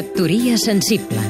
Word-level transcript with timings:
Factoria 0.00 0.56
sensible 0.56 1.20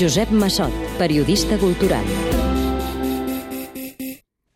Josep 0.00 0.30
Massot, 0.30 0.72
periodista 0.96 1.58
cultural 1.60 2.08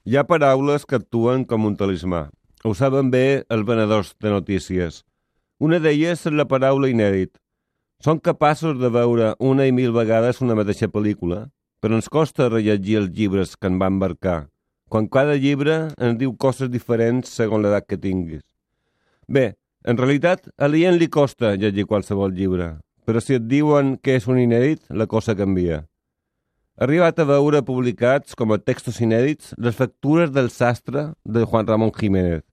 Hi 0.08 0.16
ha 0.16 0.24
paraules 0.24 0.88
que 0.88 0.96
actuen 0.96 1.44
com 1.44 1.68
un 1.68 1.76
talismà. 1.76 2.22
Ho 2.64 2.72
saben 2.80 3.12
bé 3.12 3.44
els 3.52 3.68
venedors 3.68 4.14
de 4.24 4.32
notícies. 4.32 5.02
Una 5.60 5.84
d'elles 5.84 6.24
és 6.24 6.40
la 6.40 6.48
paraula 6.48 6.88
inèdit. 6.88 7.36
Són 8.00 8.24
capaços 8.24 8.80
de 8.80 8.88
veure 8.88 9.34
una 9.52 9.68
i 9.68 9.76
mil 9.82 9.92
vegades 9.92 10.40
una 10.40 10.56
mateixa 10.56 10.88
pel·lícula, 10.88 11.44
però 11.84 12.00
ens 12.00 12.08
costa 12.08 12.48
rellegir 12.48 13.02
els 13.02 13.12
llibres 13.12 13.52
que 13.52 13.68
en 13.68 13.76
van 13.76 14.00
marcar, 14.00 14.46
quan 14.88 15.12
cada 15.12 15.36
llibre 15.36 15.90
ens 15.98 16.22
diu 16.24 16.38
coses 16.40 16.72
diferents 16.72 17.36
segons 17.42 17.68
l'edat 17.68 17.84
que 17.84 18.00
tinguis. 18.00 18.47
Bé, 19.28 19.52
en 19.84 19.98
realitat, 20.00 20.46
a 20.56 20.66
l'ient 20.72 20.96
li 20.96 21.10
costa 21.12 21.52
llegir 21.60 21.84
qualsevol 21.84 22.32
llibre, 22.32 22.78
però 23.04 23.20
si 23.20 23.36
et 23.36 23.44
diuen 23.44 23.98
que 24.00 24.14
és 24.16 24.26
un 24.26 24.40
inèdit, 24.40 24.80
la 24.88 25.04
cosa 25.06 25.36
canvia. 25.36 25.82
Ha 26.78 26.86
arribat 26.86 27.18
a 27.18 27.26
veure 27.28 27.60
publicats 27.66 28.38
com 28.38 28.54
a 28.54 28.58
textos 28.62 29.02
inèdits 29.04 29.52
les 29.58 29.76
factures 29.76 30.32
del 30.32 30.48
sastre 30.54 31.10
de 31.24 31.42
Juan 31.44 31.66
Ramón 31.66 31.92
Jiménez 31.92 32.44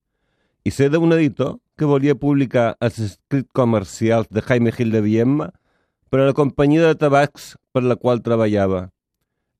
i 0.65 0.73
sé 0.73 0.89
d'un 0.89 1.13
editor 1.13 1.59
que 1.77 1.85
volia 1.85 2.17
publicar 2.17 2.73
els 2.81 2.97
escrits 2.97 3.53
comercials 3.53 4.27
de 4.33 4.41
Jaime 4.41 4.73
Gil 4.73 4.91
de 4.91 5.03
Viemma 5.05 5.51
per 6.09 6.23
a 6.23 6.25
la 6.27 6.33
companyia 6.33 6.89
de 6.89 6.97
tabacs 6.97 7.53
per 7.71 7.83
la 7.85 7.95
qual 7.95 8.23
treballava. 8.25 8.89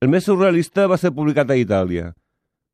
El 0.02 0.10
més 0.12 0.26
surrealista 0.26 0.88
va 0.90 0.98
ser 0.98 1.14
publicat 1.14 1.48
a 1.48 1.56
Itàlia. 1.56 2.10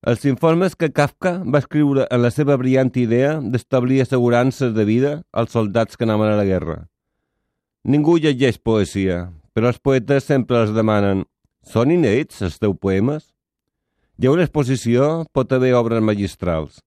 Els 0.03 0.25
informes 0.27 0.73
que 0.75 0.89
Kafka 0.91 1.31
va 1.47 1.61
escriure 1.63 2.09
en 2.11 2.25
la 2.25 2.33
seva 2.35 2.57
brillant 2.59 2.89
idea 2.99 3.37
d'establir 3.39 4.01
assegurances 4.03 4.73
de 4.75 4.85
vida 4.89 5.13
als 5.31 5.53
soldats 5.55 5.95
que 5.97 6.03
anaven 6.03 6.33
a 6.33 6.39
la 6.41 6.47
guerra. 6.49 6.89
Ningú 7.87 8.17
llegeix 8.19 8.59
poesia, 8.59 9.29
però 9.55 9.71
els 9.71 9.79
poetes 9.79 10.27
sempre 10.27 10.59
els 10.65 10.73
demanen 10.75 11.23
són 11.63 11.95
inèdits 11.95 12.43
els 12.43 12.59
teus 12.59 12.75
poemes? 12.83 13.29
Hi 14.19 14.27
ha 14.27 14.33
una 14.35 14.49
exposició, 14.49 15.23
pot 15.31 15.55
haver 15.55 15.71
obres 15.79 16.03
magistrals, 16.03 16.83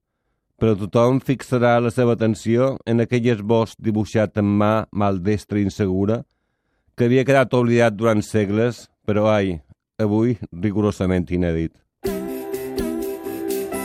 però 0.60 0.76
tothom 0.76 1.24
fixarà 1.24 1.78
la 1.80 1.94
seva 1.96 2.18
atenció 2.20 2.74
en 2.84 3.00
aquell 3.00 3.32
esbós 3.32 3.78
dibuixat 3.80 4.44
en 4.44 4.52
mà 4.60 4.74
maldestra 4.92 5.64
i 5.64 5.66
insegura 5.70 6.26
que 7.00 7.08
havia 7.08 7.24
quedat 7.24 7.56
oblidat 7.56 7.96
durant 7.96 8.20
segles, 8.20 8.90
però 9.08 9.30
ai, 9.32 9.62
avui 10.04 10.36
rigorosament 10.52 11.32
inèdit. 11.32 11.85